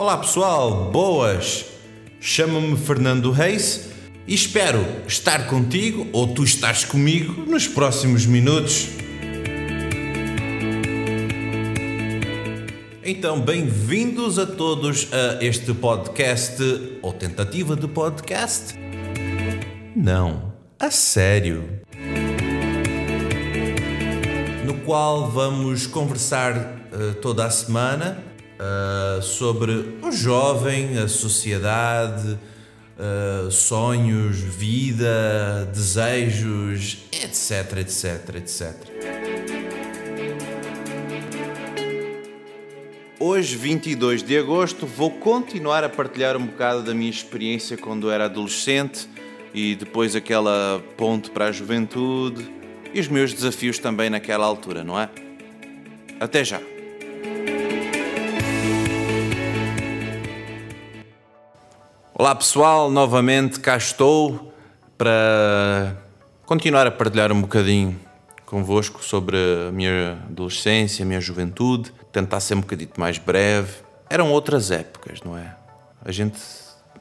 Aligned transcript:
Olá 0.00 0.16
pessoal, 0.16 0.90
boas! 0.90 1.66
Chamo-me 2.18 2.74
Fernando 2.74 3.30
Reis 3.30 3.90
e 4.26 4.34
espero 4.34 4.82
estar 5.06 5.46
contigo 5.46 6.08
ou 6.10 6.28
tu 6.28 6.42
estás 6.42 6.86
comigo 6.86 7.42
nos 7.42 7.68
próximos 7.68 8.24
minutos. 8.24 8.88
Então, 13.04 13.42
bem-vindos 13.42 14.38
a 14.38 14.46
todos 14.46 15.06
a 15.12 15.44
este 15.44 15.74
podcast 15.74 16.62
ou 17.02 17.12
tentativa 17.12 17.76
de 17.76 17.86
podcast. 17.86 18.74
Não, 19.94 20.54
a 20.78 20.90
sério. 20.90 21.82
No 24.64 24.78
qual 24.78 25.30
vamos 25.30 25.86
conversar 25.86 26.56
uh, 26.90 27.14
toda 27.20 27.44
a 27.44 27.50
semana 27.50 28.29
uh, 28.60 29.22
sobre 29.22 29.98
o 30.02 30.12
jovem, 30.12 30.98
a 30.98 31.08
sociedade, 31.08 32.38
uh, 32.98 33.50
sonhos, 33.50 34.36
vida, 34.36 35.68
desejos, 35.72 36.98
etc, 37.10 37.78
etc, 37.78 38.36
etc. 38.36 38.74
Hoje, 43.18 43.54
22 43.56 44.22
de 44.22 44.38
agosto, 44.38 44.86
vou 44.86 45.10
continuar 45.10 45.84
a 45.84 45.88
partilhar 45.88 46.36
um 46.36 46.46
bocado 46.46 46.82
da 46.82 46.94
minha 46.94 47.10
experiência 47.10 47.76
quando 47.76 48.10
era 48.10 48.24
adolescente 48.24 49.08
e 49.52 49.74
depois 49.74 50.16
aquela 50.16 50.82
ponte 50.96 51.30
para 51.30 51.46
a 51.46 51.52
juventude 51.52 52.50
e 52.94 53.00
os 53.00 53.08
meus 53.08 53.34
desafios 53.34 53.78
também 53.78 54.08
naquela 54.08 54.46
altura, 54.46 54.82
não 54.82 54.98
é? 54.98 55.10
Até 56.18 56.44
já! 56.44 56.60
Olá 62.20 62.34
pessoal, 62.34 62.90
novamente 62.90 63.58
cá 63.60 63.78
estou 63.78 64.52
para 64.98 65.96
continuar 66.44 66.86
a 66.86 66.90
partilhar 66.90 67.32
um 67.32 67.40
bocadinho 67.40 67.98
convosco 68.44 69.02
sobre 69.02 69.38
a 69.66 69.72
minha 69.72 70.22
adolescência, 70.28 71.02
a 71.02 71.06
minha 71.06 71.18
juventude, 71.18 71.90
tentar 72.12 72.40
ser 72.40 72.56
um 72.56 72.60
bocadinho 72.60 72.90
mais 72.98 73.16
breve. 73.16 73.72
Eram 74.10 74.30
outras 74.32 74.70
épocas, 74.70 75.22
não 75.22 75.34
é? 75.34 75.56
A 76.04 76.12
gente 76.12 76.38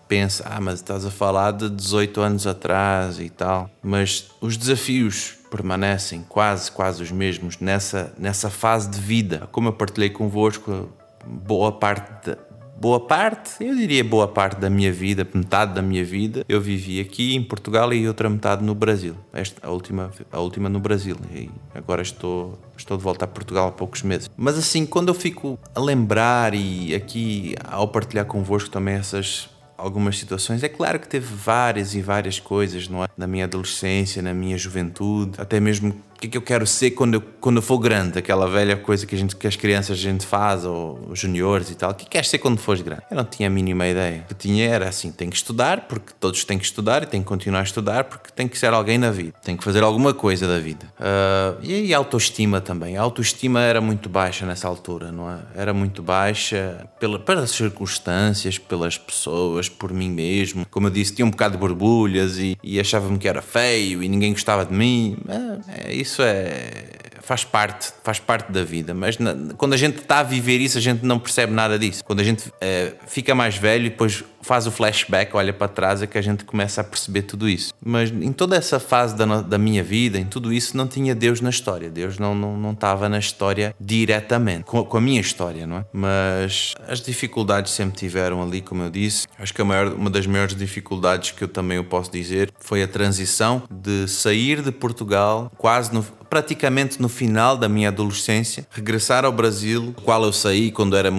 pensa, 0.08 0.46
ah, 0.50 0.62
mas 0.62 0.76
estás 0.76 1.06
a 1.06 1.12
falar 1.12 1.52
de 1.52 1.70
18 1.70 2.22
anos 2.22 2.48
atrás 2.48 3.20
e 3.20 3.30
tal, 3.30 3.70
mas 3.84 4.32
os 4.40 4.56
desafios 4.56 5.36
permanecem 5.52 6.26
quase, 6.30 6.72
quase 6.72 7.04
os 7.04 7.12
mesmos 7.12 7.60
nessa, 7.60 8.14
nessa 8.18 8.50
fase 8.50 8.90
de 8.90 9.02
vida. 9.02 9.50
Como 9.52 9.68
eu 9.68 9.74
partilhei 9.74 10.12
convosco, 10.12 10.88
boa 11.26 11.74
parte 11.74 12.38
boa 12.80 13.00
parte, 13.00 13.64
eu 13.64 13.76
diria 13.76 14.04
boa 14.04 14.28
parte 14.28 14.60
da 14.60 14.70
minha 14.70 14.92
vida, 14.92 15.28
metade 15.34 15.74
da 15.74 15.82
minha 15.82 16.04
vida, 16.04 16.46
eu 16.48 16.62
vivi 16.62 17.00
aqui 17.00 17.36
em 17.36 17.44
Portugal 17.44 17.94
e 17.94 18.08
outra 18.08 18.30
metade 18.30 18.64
no 18.64 18.74
Brasil. 18.74 19.16
Esta, 19.34 19.68
a, 19.68 19.70
última, 19.70 20.12
a 20.32 20.40
última 20.40 20.70
no 20.70 20.80
Brasil. 20.80 21.18
E 21.34 21.50
agora 21.76 22.02
estou, 22.02 22.58
estou 22.78 22.98
de 22.98 23.04
volta 23.04 23.26
a 23.26 23.28
Portugal 23.28 23.68
há 23.68 23.72
poucos 23.72 24.02
meses. 24.04 24.30
Mas 24.38 24.58
assim, 24.58 24.86
quando 24.86 25.10
eu 25.10 25.14
fico 25.14 25.60
a 25.76 25.80
lembrar 25.80 26.54
e 26.54 26.96
aqui 26.96 27.56
ao 27.66 27.88
partilhar 27.88 28.26
convosco 28.26 28.70
também 28.70 28.96
essas 28.96 29.50
algumas 29.80 30.18
situações. 30.20 30.62
É 30.62 30.68
claro 30.68 31.00
que 31.00 31.08
teve 31.08 31.34
várias 31.34 31.96
e 31.96 32.02
várias 32.02 32.38
coisas, 32.38 32.90
não 32.90 33.04
é? 33.04 33.08
Na 33.18 33.26
minha 33.26 33.46
adolescência, 33.46 34.22
na 34.22 34.34
minha 34.34 34.58
juventude, 34.58 35.40
até 35.40 35.60
mesmo 35.60 35.96
que 36.20 36.28
é 36.28 36.30
que 36.30 36.38
eu 36.38 36.42
quero 36.42 36.68
ser 36.68 36.92
quando 36.92 37.14
eu, 37.14 37.22
quando 37.40 37.58
eu 37.58 37.62
for 37.62 37.78
grande, 37.78 38.20
aquela 38.20 38.48
velha 38.48 38.76
coisa 38.76 39.06
que, 39.06 39.16
a 39.16 39.18
gente, 39.18 39.36
que 39.36 39.48
as 39.48 39.56
crianças 39.56 39.98
a 39.98 40.02
gente 40.02 40.26
faz, 40.26 40.66
ou 40.66 41.00
os 41.10 41.18
juniores 41.18 41.72
e 41.72 41.76
tal. 41.76 41.92
O 41.92 41.94
que 41.94 42.06
queres 42.06 42.30
ser 42.30 42.40
quando 42.40 42.58
fores 42.58 42.82
grande? 42.82 43.04
Eu 43.10 43.16
não 43.16 43.24
tinha 43.24 43.48
a 43.48 43.50
mínima 43.50 43.88
ideia. 43.88 44.26
O 44.26 44.28
que 44.28 44.36
tinha 44.36 44.68
era 44.68 44.90
assim: 44.90 45.12
tem 45.12 45.30
que 45.30 45.38
estudar, 45.38 45.88
porque 45.88 46.12
todos 46.20 46.44
têm 46.44 46.58
que 46.58 46.66
estudar 46.66 47.04
e 47.04 47.06
têm 47.06 47.22
que 47.22 47.28
continuar 47.28 47.62
a 47.62 47.64
estudar, 47.64 48.04
porque 48.04 48.30
tem 48.36 48.48
que 48.48 48.58
ser 48.58 48.74
alguém 48.74 48.98
na 48.98 49.12
vida, 49.12 49.34
tem 49.44 49.56
que 49.56 49.64
fazer 49.64 49.82
alguma 49.82 50.14
coisa 50.14 50.48
da 50.48 50.60
vida. 50.60 50.86
Uh, 51.00 51.64
e 51.64 51.94
a 51.94 51.98
autoestima 51.98 52.60
também. 52.60 52.98
A 52.98 53.02
autoestima 53.02 53.62
era 53.62 53.80
muito 53.80 54.10
baixa 54.10 54.46
nessa 54.46 54.68
altura, 54.68 55.12
não 55.12 55.32
é? 55.32 55.40
Era 55.56 55.74
muito 55.74 56.04
baixa 56.04 56.86
pela, 57.00 57.18
pelas 57.18 57.52
circunstâncias, 57.52 58.58
pelas 58.58 58.98
pessoas, 58.98 59.70
por 59.70 59.94
mim 59.94 60.10
mesmo. 60.10 60.66
Como 60.70 60.88
eu 60.88 60.92
disse, 60.92 61.16
tinha 61.16 61.26
um 61.26 61.32
bocado 61.32 61.54
de 61.54 61.60
borbulhas 61.60 62.38
e, 62.38 62.58
e 62.62 62.80
achava-me 62.80 63.18
que 63.18 63.28
era 63.28 63.42
feio 63.42 64.04
e 64.04 64.10
ninguém 64.10 64.34
gostava 64.34 64.66
de 64.66 64.74
mim. 64.74 65.18
É, 65.28 65.90
é 65.90 65.94
isso 65.94 66.09
isso 66.10 66.24
é 66.24 66.90
faz 67.30 67.44
parte, 67.44 67.94
faz 68.04 68.18
parte 68.18 68.52
da 68.52 68.64
vida, 68.64 68.92
mas 68.92 69.20
na, 69.20 69.36
quando 69.56 69.74
a 69.74 69.78
gente 69.78 70.00
está 70.00 70.22
a 70.22 70.24
viver 70.24 70.58
isso, 70.60 70.80
a 70.80 70.82
gente 70.82 71.06
não 71.06 71.20
percebe 71.20 71.54
nada 71.54 71.78
disso. 71.78 72.04
Quando 72.04 72.22
a 72.22 72.24
gente 72.24 72.52
é, 72.60 72.94
fica 73.06 73.36
mais 73.36 73.56
velho 73.56 73.86
e 73.86 73.90
depois 73.92 74.24
faz 74.42 74.66
o 74.66 74.72
flashback, 74.72 75.36
olha 75.36 75.54
para 75.54 75.68
trás, 75.68 76.02
é 76.02 76.08
que 76.08 76.18
a 76.18 76.24
gente 76.24 76.44
começa 76.44 76.82
a 76.82 76.84
perceber 76.84 77.22
tudo 77.24 77.48
isso. 77.48 77.72
Mas 77.86 78.10
em 78.10 78.32
toda 78.32 78.56
essa 78.56 78.80
fase 78.80 79.16
da, 79.16 79.42
da 79.42 79.60
minha 79.60 79.84
vida, 79.84 80.18
em 80.18 80.26
tudo 80.26 80.52
isso, 80.52 80.76
não 80.76 80.88
tinha 80.88 81.14
Deus 81.14 81.40
na 81.40 81.52
história. 81.52 81.88
Deus 81.88 82.18
não, 82.18 82.34
não, 82.34 82.58
não 82.58 82.72
estava 82.72 83.08
na 83.08 83.20
história 83.20 83.76
diretamente, 83.80 84.64
com, 84.64 84.84
com 84.84 84.98
a 84.98 85.02
minha 85.02 85.22
história, 85.22 85.68
não 85.68 85.78
é? 85.78 85.86
Mas 85.94 86.74
as 86.88 87.00
dificuldades 87.00 87.74
sempre 87.74 87.96
tiveram 87.96 88.42
ali, 88.42 88.60
como 88.60 88.82
eu 88.82 88.90
disse. 88.90 89.28
Acho 89.38 89.54
que 89.54 89.62
a 89.62 89.66
maior, 89.66 89.94
uma 89.94 90.10
das 90.10 90.26
maiores 90.26 90.56
dificuldades 90.56 91.30
que 91.30 91.44
eu 91.44 91.48
também 91.48 91.78
eu 91.78 91.84
posso 91.84 92.12
dizer 92.12 92.52
foi 92.60 92.82
a 92.82 92.88
transição 92.88 93.62
de 93.70 94.08
sair 94.08 94.64
de 94.64 94.72
Portugal 94.72 95.52
quase 95.58 95.94
no, 95.94 96.04
praticamente 96.30 97.02
no 97.02 97.10
final 97.20 97.58
da 97.58 97.68
minha 97.68 97.90
adolescência, 97.90 98.66
regressar 98.72 99.26
ao 99.26 99.32
Brasil, 99.34 99.88
do 99.88 100.02
qual 100.04 100.24
eu 100.24 100.32
saí 100.32 100.72
quando 100.72 100.96
era 100.96 101.12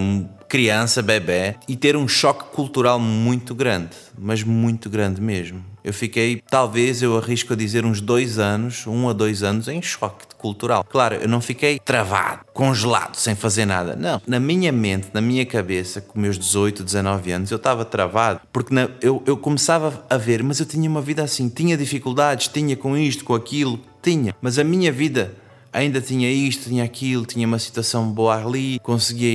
criança, 0.49 0.99
bebê, 0.99 1.53
e 1.67 1.75
ter 1.75 1.95
um 1.95 2.07
choque 2.07 2.45
cultural 2.55 2.99
muito 2.99 3.53
grande, 3.53 3.91
mas 4.17 4.41
muito 4.41 4.89
grande 4.89 5.21
mesmo. 5.21 5.63
Eu 5.83 5.93
fiquei, 5.93 6.41
talvez 6.49 7.03
eu 7.03 7.17
arrisco 7.17 7.53
a 7.53 7.55
dizer, 7.55 7.85
uns 7.85 8.01
dois 8.01 8.39
anos, 8.39 8.87
um 8.87 9.07
a 9.07 9.13
dois 9.13 9.43
anos, 9.43 9.67
em 9.67 9.79
choque 9.79 10.25
cultural. 10.39 10.83
Claro, 10.83 11.15
eu 11.15 11.27
não 11.27 11.39
fiquei 11.39 11.77
travado, 11.77 12.41
congelado, 12.51 13.15
sem 13.15 13.35
fazer 13.35 13.65
nada. 13.65 13.95
Não. 13.95 14.19
Na 14.25 14.39
minha 14.39 14.71
mente, 14.71 15.09
na 15.13 15.21
minha 15.21 15.45
cabeça, 15.45 16.01
com 16.01 16.19
meus 16.19 16.37
18, 16.37 16.83
19 16.83 17.31
anos, 17.31 17.51
eu 17.51 17.57
estava 17.57 17.85
travado 17.85 18.41
porque 18.51 18.73
na, 18.73 18.89
eu, 19.01 19.21
eu 19.27 19.37
começava 19.37 20.03
a 20.09 20.17
ver, 20.17 20.43
mas 20.43 20.59
eu 20.59 20.65
tinha 20.65 20.89
uma 20.89 21.01
vida 21.01 21.23
assim, 21.23 21.47
tinha 21.47 21.77
dificuldades, 21.77 22.47
tinha 22.47 22.75
com 22.75 22.97
isto, 22.97 23.23
com 23.23 23.35
aquilo, 23.35 23.79
tinha, 24.01 24.35
mas 24.41 24.57
a 24.57 24.63
minha 24.63 24.91
vida 24.91 25.35
ainda 25.71 26.01
tinha 26.01 26.29
isto, 26.29 26.69
tinha 26.69 26.83
aquilo, 26.83 27.25
tinha 27.25 27.47
uma 27.47 27.59
situação 27.59 28.09
boa 28.09 28.35
ali, 28.35 28.79
conseguia 28.79 29.29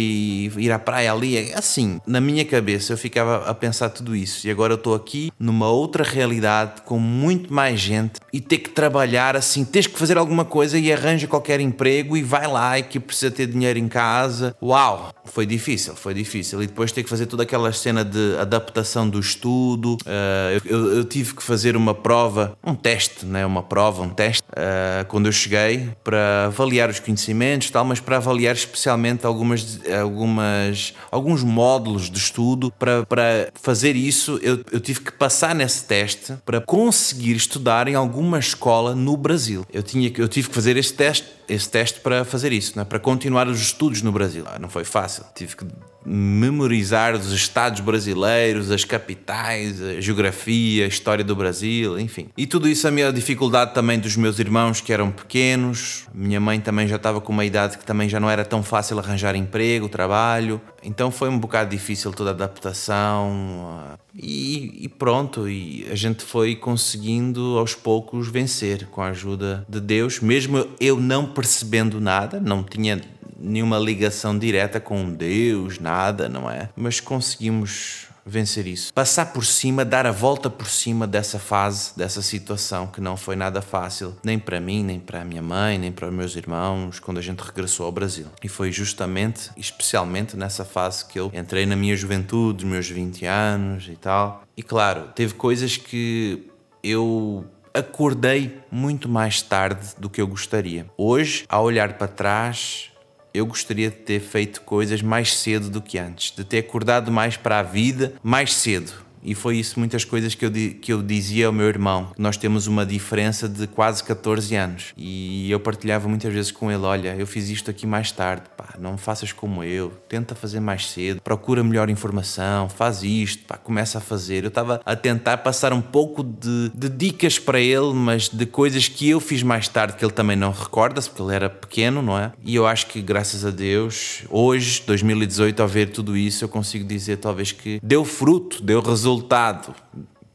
ir 0.58 0.72
à 0.72 0.78
praia 0.78 1.12
ali. 1.12 1.36
É 1.36 1.58
assim, 1.58 2.00
na 2.06 2.20
minha 2.20 2.44
cabeça 2.44 2.92
eu 2.92 2.98
ficava 2.98 3.48
a 3.48 3.54
pensar 3.54 3.90
tudo 3.90 4.14
isso. 4.14 4.46
E 4.46 4.50
agora 4.50 4.72
eu 4.72 4.76
estou 4.76 4.94
aqui 4.94 5.30
numa 5.38 5.68
outra 5.68 6.04
realidade 6.04 6.82
com 6.82 6.98
muito 6.98 7.52
mais 7.52 7.80
gente 7.80 8.20
e 8.32 8.40
ter 8.40 8.58
que 8.58 8.70
trabalhar 8.70 9.36
assim, 9.36 9.64
tens 9.64 9.86
que 9.86 9.98
fazer 9.98 10.18
alguma 10.18 10.44
coisa 10.44 10.78
e 10.78 10.92
arranja 10.92 11.26
qualquer 11.26 11.60
emprego 11.60 12.16
e 12.16 12.22
vai 12.22 12.46
lá 12.46 12.78
e 12.78 12.82
que 12.82 13.00
precisa 13.00 13.30
ter 13.30 13.46
dinheiro 13.46 13.78
em 13.78 13.88
casa. 13.88 14.56
Uau! 14.62 15.12
Foi 15.26 15.46
difícil, 15.46 15.94
foi 15.94 16.14
difícil. 16.14 16.62
E 16.62 16.66
depois 16.66 16.92
ter 16.92 17.02
que 17.02 17.08
fazer 17.08 17.26
toda 17.26 17.42
aquela 17.42 17.72
cena 17.72 18.04
de 18.04 18.36
adaptação 18.38 19.08
do 19.08 19.20
estudo. 19.20 19.94
Uh, 20.02 20.60
eu, 20.64 20.96
eu, 20.96 21.04
tive 21.04 21.34
que 21.34 21.42
fazer 21.42 21.76
uma 21.76 21.94
prova, 21.94 22.56
um 22.64 22.74
teste, 22.74 23.24
né? 23.26 23.44
uma 23.44 23.62
prova, 23.62 24.02
um 24.02 24.08
teste, 24.08 24.42
uh, 24.50 25.04
quando 25.06 25.26
eu 25.26 25.32
cheguei 25.32 25.90
para 26.02 26.46
avaliar 26.46 26.88
os 26.88 27.00
conhecimentos, 27.00 27.70
tal, 27.70 27.84
mas 27.84 28.00
para 28.00 28.16
avaliar 28.16 28.54
especialmente 28.54 29.26
algumas, 29.26 29.80
algumas, 30.00 30.94
alguns 31.10 31.42
módulos 31.42 32.10
de 32.10 32.18
estudo. 32.18 32.72
Para, 32.78 33.04
para 33.06 33.50
fazer 33.54 33.96
isso, 33.96 34.38
eu, 34.42 34.60
eu 34.72 34.80
tive 34.80 35.00
que 35.00 35.12
passar 35.12 35.54
nesse 35.54 35.84
teste 35.84 36.34
para 36.44 36.60
conseguir 36.60 37.36
estudar 37.36 37.88
em 37.88 37.94
alguma 37.94 38.38
escola 38.38 38.94
no 38.94 39.16
Brasil. 39.16 39.66
Eu, 39.72 39.82
tinha, 39.82 40.12
eu 40.16 40.28
tive 40.28 40.48
que 40.48 40.54
fazer 40.54 40.76
esse 40.76 40.94
teste, 40.94 41.26
esse 41.48 41.68
teste 41.68 42.00
para 42.00 42.24
fazer 42.24 42.52
isso, 42.52 42.76
né? 42.76 42.84
para 42.84 42.98
continuar 42.98 43.48
os 43.48 43.60
estudos 43.60 44.02
no 44.02 44.12
Brasil. 44.12 44.44
Ah, 44.46 44.58
não 44.58 44.68
foi 44.68 44.84
fácil. 44.84 45.15
Tive 45.34 45.56
que 45.56 45.66
memorizar 46.06 47.14
os 47.14 47.32
estados 47.32 47.80
brasileiros, 47.80 48.70
as 48.70 48.84
capitais, 48.84 49.82
a 49.82 50.00
geografia, 50.00 50.84
a 50.84 50.88
história 50.88 51.24
do 51.24 51.34
Brasil, 51.34 51.98
enfim. 51.98 52.28
E 52.36 52.46
tudo 52.46 52.68
isso 52.68 52.86
a 52.86 52.90
minha 52.90 53.12
dificuldade 53.12 53.74
também 53.74 53.98
dos 53.98 54.16
meus 54.16 54.38
irmãos 54.38 54.80
que 54.80 54.92
eram 54.92 55.10
pequenos. 55.10 56.06
Minha 56.14 56.40
mãe 56.40 56.60
também 56.60 56.86
já 56.86 56.96
estava 56.96 57.20
com 57.20 57.32
uma 57.32 57.44
idade 57.44 57.76
que 57.76 57.84
também 57.84 58.08
já 58.08 58.20
não 58.20 58.30
era 58.30 58.44
tão 58.44 58.62
fácil 58.62 58.98
arranjar 58.98 59.34
emprego, 59.34 59.88
trabalho. 59.88 60.60
Então 60.82 61.10
foi 61.10 61.28
um 61.28 61.38
bocado 61.38 61.70
difícil 61.70 62.12
toda 62.12 62.30
a 62.30 62.32
adaptação. 62.32 63.98
E, 64.14 64.84
e 64.84 64.88
pronto, 64.88 65.48
e 65.48 65.86
a 65.90 65.94
gente 65.96 66.22
foi 66.22 66.54
conseguindo 66.54 67.58
aos 67.58 67.74
poucos 67.74 68.28
vencer 68.28 68.86
com 68.86 69.02
a 69.02 69.08
ajuda 69.08 69.66
de 69.68 69.80
Deus, 69.80 70.20
mesmo 70.20 70.66
eu 70.80 70.98
não 70.98 71.26
percebendo 71.26 72.00
nada, 72.00 72.40
não 72.40 72.62
tinha 72.62 73.00
nenhuma 73.38 73.78
ligação 73.78 74.38
direta 74.38 74.80
com 74.80 75.12
Deus, 75.12 75.78
nada, 75.78 76.28
não 76.28 76.50
é? 76.50 76.68
Mas 76.76 77.00
conseguimos 77.00 78.06
vencer 78.26 78.66
isso. 78.66 78.92
Passar 78.92 79.26
por 79.26 79.44
cima, 79.44 79.84
dar 79.84 80.04
a 80.04 80.10
volta 80.10 80.50
por 80.50 80.66
cima 80.66 81.06
dessa 81.06 81.38
fase, 81.38 81.96
dessa 81.96 82.20
situação 82.20 82.88
que 82.88 83.00
não 83.00 83.16
foi 83.16 83.36
nada 83.36 83.62
fácil, 83.62 84.16
nem 84.24 84.36
para 84.36 84.58
mim, 84.58 84.82
nem 84.82 84.98
para 84.98 85.22
a 85.22 85.24
minha 85.24 85.40
mãe, 85.42 85.78
nem 85.78 85.92
para 85.92 86.08
os 86.08 86.14
meus 86.14 86.34
irmãos, 86.34 86.98
quando 86.98 87.18
a 87.18 87.22
gente 87.22 87.38
regressou 87.38 87.86
ao 87.86 87.92
Brasil. 87.92 88.26
E 88.42 88.48
foi 88.48 88.72
justamente, 88.72 89.50
especialmente 89.56 90.36
nessa 90.36 90.64
fase 90.64 91.04
que 91.04 91.20
eu 91.20 91.30
entrei 91.32 91.64
na 91.64 91.76
minha 91.76 91.96
juventude, 91.96 92.64
os 92.64 92.70
meus 92.70 92.88
20 92.90 93.24
anos 93.24 93.88
e 93.88 93.96
tal. 93.96 94.42
E 94.56 94.62
claro, 94.62 95.10
teve 95.14 95.34
coisas 95.34 95.76
que 95.76 96.50
eu 96.82 97.44
acordei 97.72 98.58
muito 98.70 99.08
mais 99.08 99.42
tarde 99.42 99.88
do 99.98 100.10
que 100.10 100.20
eu 100.20 100.26
gostaria. 100.26 100.86
Hoje, 100.96 101.44
ao 101.48 101.62
olhar 101.62 101.92
para 101.94 102.08
trás, 102.08 102.90
eu 103.36 103.46
gostaria 103.46 103.90
de 103.90 103.96
ter 103.96 104.20
feito 104.20 104.62
coisas 104.62 105.02
mais 105.02 105.36
cedo 105.36 105.68
do 105.68 105.82
que 105.82 105.98
antes, 105.98 106.34
de 106.34 106.44
ter 106.44 106.58
acordado 106.58 107.12
mais 107.12 107.36
para 107.36 107.58
a 107.58 107.62
vida 107.62 108.14
mais 108.22 108.54
cedo 108.54 109.05
e 109.26 109.34
foi 109.34 109.56
isso 109.56 109.78
muitas 109.80 110.04
coisas 110.04 110.36
que 110.36 110.46
eu, 110.46 110.52
que 110.80 110.92
eu 110.92 111.02
dizia 111.02 111.48
ao 111.48 111.52
meu 111.52 111.66
irmão. 111.66 112.12
Nós 112.16 112.36
temos 112.36 112.68
uma 112.68 112.86
diferença 112.86 113.48
de 113.48 113.66
quase 113.66 114.04
14 114.04 114.54
anos. 114.54 114.92
E 114.96 115.50
eu 115.50 115.58
partilhava 115.58 116.08
muitas 116.08 116.32
vezes 116.32 116.52
com 116.52 116.70
ele: 116.70 116.84
Olha, 116.84 117.16
eu 117.18 117.26
fiz 117.26 117.50
isto 117.50 117.68
aqui 117.68 117.86
mais 117.86 118.12
tarde, 118.12 118.44
pá, 118.56 118.74
não 118.78 118.96
faças 118.96 119.32
como 119.32 119.64
eu, 119.64 119.92
tenta 120.08 120.36
fazer 120.36 120.60
mais 120.60 120.88
cedo, 120.88 121.20
procura 121.20 121.64
melhor 121.64 121.90
informação, 121.90 122.68
faz 122.68 123.02
isto, 123.02 123.44
pá, 123.44 123.56
começa 123.56 123.98
a 123.98 124.00
fazer. 124.00 124.44
Eu 124.44 124.48
estava 124.48 124.80
a 124.86 124.94
tentar 124.94 125.38
passar 125.38 125.72
um 125.72 125.82
pouco 125.82 126.22
de, 126.22 126.70
de 126.72 126.88
dicas 126.88 127.36
para 127.36 127.58
ele, 127.58 127.92
mas 127.92 128.28
de 128.28 128.46
coisas 128.46 128.86
que 128.86 129.10
eu 129.10 129.18
fiz 129.18 129.42
mais 129.42 129.66
tarde 129.66 129.96
que 129.96 130.04
ele 130.04 130.12
também 130.12 130.36
não 130.36 130.52
recorda-se, 130.52 131.10
porque 131.10 131.22
ele 131.22 131.34
era 131.34 131.50
pequeno, 131.50 132.00
não 132.00 132.16
é? 132.16 132.32
E 132.44 132.54
eu 132.54 132.64
acho 132.64 132.86
que, 132.86 133.02
graças 133.02 133.44
a 133.44 133.50
Deus, 133.50 134.22
hoje, 134.30 134.84
2018, 134.86 135.60
ao 135.60 135.66
ver 135.68 135.90
tudo 135.90 136.16
isso, 136.16 136.44
eu 136.44 136.48
consigo 136.48 136.84
dizer 136.84 137.16
talvez 137.16 137.50
que 137.50 137.80
deu 137.82 138.04
fruto, 138.04 138.62
deu 138.62 138.80
resultado 138.80 139.15
resultado, 139.16 139.74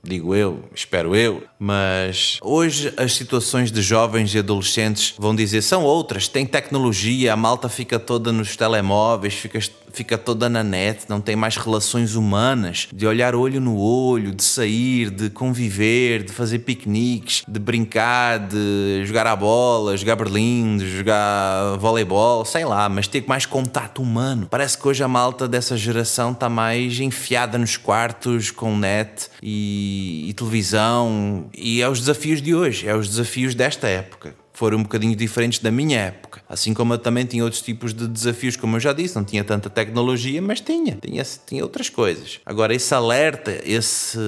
digo 0.04 0.34
eu, 0.34 0.64
espero 0.74 1.16
eu, 1.16 1.44
mas 1.60 2.40
hoje 2.42 2.92
as 2.98 3.14
situações 3.14 3.72
de 3.72 3.82
jovens 3.82 4.34
e 4.34 4.40
adolescentes 4.40 5.14
vão 5.18 5.36
dizer 5.36 5.62
são 5.62 5.84
outras, 5.84 6.28
tem 6.28 6.46
tecnologia, 6.46 7.34
a 7.34 7.36
malta 7.38 7.70
fica 7.70 8.00
toda 8.00 8.32
nos 8.32 8.56
telemóveis, 8.56 9.36
fica 9.36 9.60
fica 9.94 10.18
toda 10.18 10.50
na 10.50 10.64
net, 10.64 11.06
não 11.08 11.22
tem 11.22 11.36
mais 11.36 11.58
relações 11.58 12.16
humanas, 12.16 12.88
de 12.94 13.06
olhar 13.06 13.36
olho 13.36 13.60
no 13.60 13.78
olho, 13.78 14.34
de 14.34 14.44
sair, 14.44 15.10
de 15.10 15.30
conviver, 15.30 16.24
de 16.24 16.32
fazer 16.32 16.60
piqueniques, 16.60 17.44
de 17.48 17.60
brincar, 17.60 18.40
de 18.40 19.04
jogar 19.06 19.28
a 19.28 19.36
bola, 19.36 19.96
jogar 19.98 20.16
berlim, 20.16 20.78
de 20.78 20.98
jogar 20.98 21.78
voleibol, 21.78 22.46
sei 22.46 22.66
lá, 22.66 22.90
mas 22.90 23.08
ter 23.08 23.24
mais 23.28 23.46
contato 23.46 24.02
humano. 24.02 24.48
Parece 24.50 24.78
que 24.78 24.88
hoje 24.88 25.04
a 25.04 25.08
malta 25.08 25.48
dessa 25.48 25.78
geração 25.78 26.32
está 26.32 26.50
mais 26.50 27.00
enfiada 27.00 27.58
nos 27.58 27.78
quartos 27.78 28.52
com 28.52 28.78
net 28.78 29.30
e, 29.42 30.26
e 30.30 30.34
televisão, 30.34 31.46
e 31.56 31.82
é 31.82 31.90
os 31.90 32.00
desafios 32.00 32.42
de 32.42 32.56
hoje, 32.56 32.88
é 32.88 32.96
os 32.96 33.08
desafios 33.08 33.56
desta 33.56 33.88
época 33.88 34.41
foram 34.62 34.78
um 34.78 34.84
bocadinho 34.84 35.16
diferentes 35.16 35.58
da 35.58 35.72
minha 35.72 35.98
época. 36.00 36.40
Assim 36.48 36.72
como 36.72 36.94
eu 36.94 37.00
também 37.00 37.26
tinha 37.26 37.44
outros 37.44 37.64
tipos 37.64 37.96
de 37.96 38.08
desafios, 38.08 38.56
como 38.56 38.76
eu 38.76 38.80
já 38.80 38.94
disse, 38.94 39.16
não 39.16 39.24
tinha 39.24 39.44
tanta 39.44 39.72
tecnologia, 39.72 40.40
mas 40.40 40.62
tinha, 40.62 41.00
tinha, 41.02 41.24
tinha 41.48 41.64
outras 41.64 41.90
coisas. 41.90 42.40
Agora, 42.46 42.72
esse 42.72 42.94
alerta, 42.94 43.60
esse 43.66 44.20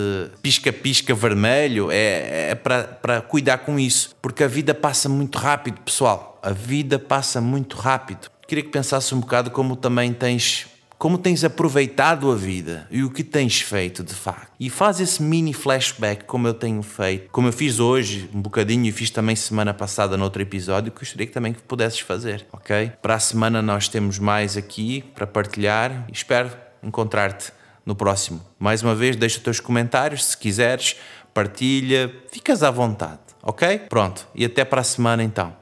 pisca-pisca 0.41 1.13
vermelho, 1.13 1.91
é, 1.91 2.50
é 2.50 2.56
para 2.56 3.21
cuidar 3.21 3.59
com 3.59 3.77
isso, 3.77 4.15
porque 4.19 4.44
a 4.44 4.47
vida 4.47 4.74
passa 4.74 5.07
muito 5.07 5.38
rápido, 5.38 5.80
pessoal. 5.81 6.39
A 6.41 6.50
vida 6.50 6.97
passa 6.97 7.39
muito 7.39 7.77
rápido. 7.77 8.27
Queria 8.47 8.63
que 8.63 8.71
pensasse 8.71 9.13
um 9.13 9.19
bocado 9.19 9.51
como 9.51 9.75
também 9.75 10.12
tens 10.13 10.65
como 11.03 11.17
tens 11.17 11.44
aproveitado 11.44 12.31
a 12.31 12.35
vida 12.38 12.88
e 12.89 13.03
o 13.03 13.09
que 13.09 13.25
tens 13.25 13.59
feito 13.59 14.05
de 14.05 14.13
facto. 14.13 14.53
E 14.57 14.69
faz 14.69 15.01
esse 15.01 15.21
mini 15.21 15.51
flashback 15.51 16.23
como 16.23 16.47
eu 16.47 16.53
tenho 16.53 16.81
feito, 16.81 17.29
como 17.29 17.50
eu 17.50 17.51
fiz 17.51 17.77
hoje 17.77 18.29
um 18.33 18.41
bocadinho 18.41 18.85
e 18.85 18.91
fiz 18.94 19.09
também 19.09 19.35
semana 19.35 19.73
passada 19.73 20.15
no 20.15 20.23
outro 20.23 20.41
episódio, 20.41 20.94
que 20.94 21.00
gostaria 21.00 21.27
que 21.27 21.33
também 21.33 21.51
que 21.51 21.61
pudesses 21.61 22.00
fazer, 22.00 22.47
ok? 22.53 22.94
Para 23.01 23.15
a 23.15 23.19
semana 23.19 23.61
nós 23.61 23.89
temos 23.89 24.17
mais 24.17 24.55
aqui 24.55 25.01
para 25.13 25.27
partilhar 25.27 26.05
e 26.07 26.13
espero 26.13 26.50
encontrar-te 26.81 27.51
no 27.85 27.97
próximo. 27.97 28.39
Mais 28.57 28.81
uma 28.81 28.95
vez, 28.95 29.17
deixa 29.17 29.39
os 29.39 29.44
teus 29.44 29.59
comentários 29.59 30.23
se 30.23 30.38
quiseres, 30.38 30.95
partilha, 31.33 32.15
ficas 32.31 32.63
à 32.63 32.71
vontade, 32.71 33.19
ok? 33.41 33.77
Pronto, 33.89 34.25
e 34.33 34.45
até 34.45 34.63
para 34.63 34.79
a 34.79 34.85
semana 34.85 35.21
então. 35.21 35.53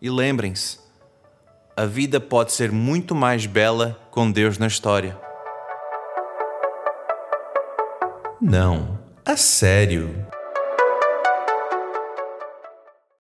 E 0.00 0.08
lembrem-se, 0.08 0.79
a 1.76 1.86
vida 1.86 2.20
pode 2.20 2.52
ser 2.52 2.70
muito 2.70 3.14
mais 3.14 3.46
bela 3.46 3.98
com 4.10 4.30
Deus 4.30 4.58
na 4.58 4.66
história. 4.66 5.18
Não, 8.40 8.98
a 9.24 9.36
sério. 9.36 10.26